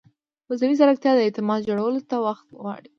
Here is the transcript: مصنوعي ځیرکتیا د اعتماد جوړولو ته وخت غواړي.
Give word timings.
مصنوعي 0.49 0.75
ځیرکتیا 0.79 1.11
د 1.15 1.19
اعتماد 1.25 1.59
جوړولو 1.69 2.01
ته 2.09 2.15
وخت 2.25 2.45
غواړي. 2.61 2.89